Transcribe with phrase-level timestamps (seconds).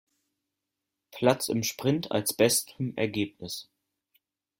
[1.11, 3.69] Platz im Sprint als bestem Ergebnis.